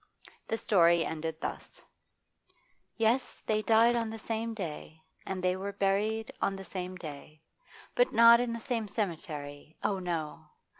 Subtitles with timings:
[0.47, 1.79] The story ended thus:
[2.97, 7.43] 'Yes, they died on the same day, and they were buried, on the same day.
[7.93, 10.47] But not in the same cemetery, oh no!